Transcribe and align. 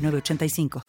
985. 0.00 0.80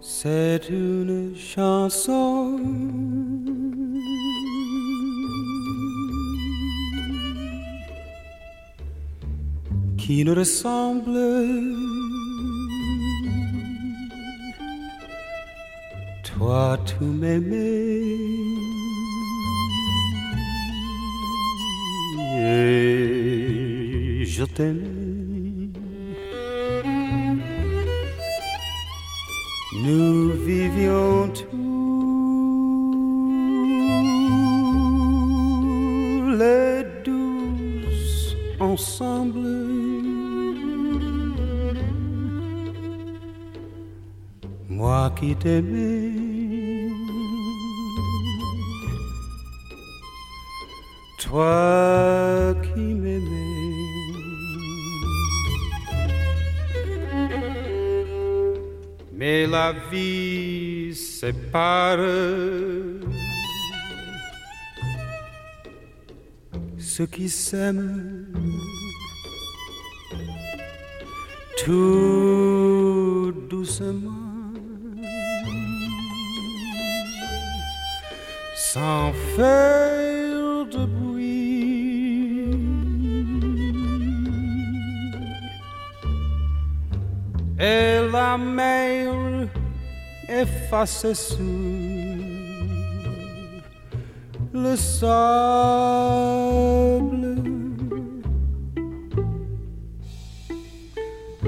C'est 0.00 0.68
une 0.70 1.36
qui 10.08 10.24
nous 10.24 10.34
ressemble. 10.34 11.18
Toi, 16.22 16.78
tu 16.86 17.04
m'aimais. 17.04 18.06
Et 22.40 24.24
je 24.24 24.44
t'aimais. 24.44 25.68
Nous 29.84 30.30
vivions 30.46 31.28
tous 31.38 31.97
moi 44.78 45.12
qui 45.18 45.34
t'aimais. 45.34 46.12
Toi 51.18 52.54
qui 52.64 52.86
m'aimais. 53.02 53.56
Mais 59.18 59.46
la 59.48 59.68
vie 59.90 60.94
sépare 60.94 61.98
ceux 66.78 67.06
qui 67.06 67.28
s'aiment. 67.28 68.26
Tout 71.64 73.34
doucement. 73.50 74.27
Sans 78.78 79.12
faire 79.36 80.66
de 80.74 80.82
bruit. 80.86 82.50
Et 87.58 87.92
la 88.12 88.38
mer 88.38 89.48
effacée 90.28 91.14
sous 91.14 91.42
le 94.52 94.76
sable. 94.76 96.18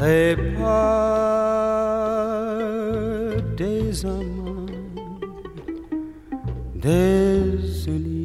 Les 0.00 0.36
pas 0.58 1.55
désolé. 6.76 8.15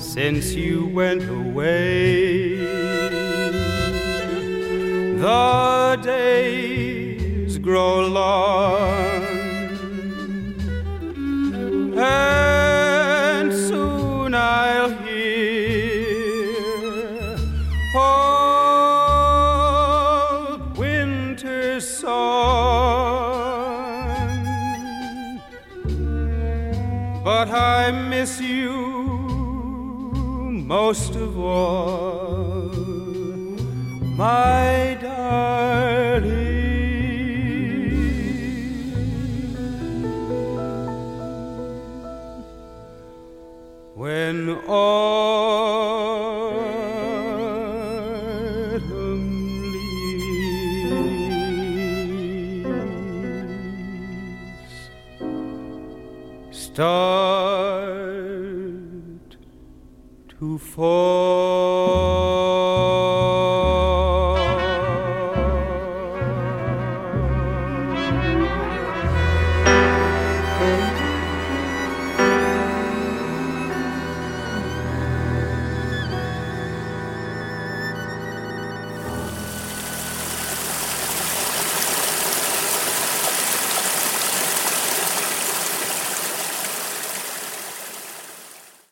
since 0.00 0.54
you 0.54 0.86
went 0.86 1.28
away. 1.28 2.56
The 5.18 6.00
days 6.02 7.58
grow 7.58 8.06
long. 8.06 9.05
But 27.26 27.50
I 27.50 27.90
miss 27.90 28.40
you 28.40 28.70
most 30.64 31.16
of 31.16 31.36
all, 31.36 32.68
my 34.16 34.96
darling. 35.02 36.36
When 43.96 44.50
autumn 44.68 44.95
start 56.76 56.84
to 60.28 60.58
fall. 60.58 61.65